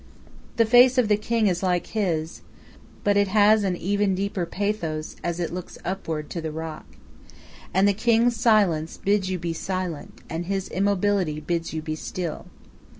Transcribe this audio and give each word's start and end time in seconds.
The 0.55 0.65
face 0.65 0.97
of 0.97 1.09
the 1.09 1.15
king 1.15 1.45
is 1.45 1.61
like 1.61 1.85
his, 1.85 2.41
but 3.03 3.17
it 3.17 3.27
has 3.27 3.63
an 3.63 3.75
even 3.77 4.15
deeper 4.15 4.47
pathos 4.47 5.15
as 5.23 5.39
it 5.39 5.53
looks 5.53 5.77
upward 5.85 6.27
to 6.31 6.41
the 6.41 6.51
rock. 6.51 6.87
And 7.71 7.87
the 7.87 7.93
king's 7.93 8.35
silence 8.35 8.97
bids 8.97 9.29
you 9.29 9.37
be 9.37 9.53
silent, 9.53 10.21
and 10.27 10.47
his 10.47 10.69
immobility 10.69 11.39
bids 11.39 11.71
you 11.71 11.83
be 11.83 11.95
still. 11.95 12.47